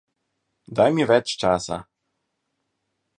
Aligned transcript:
Daj 0.79 0.95
mi 0.95 1.05
več 1.11 1.35
časa. 1.45 1.79